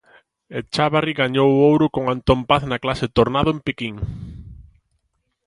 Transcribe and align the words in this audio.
Echávarri 0.59 1.13
gañou 1.21 1.49
o 1.53 1.61
ouro 1.69 1.87
con 1.95 2.03
Antón 2.15 2.39
Paz 2.49 2.63
na 2.71 2.81
Clase 2.83 3.07
Tornado 3.17 3.49
en 3.55 3.59
Pequín. 3.65 3.95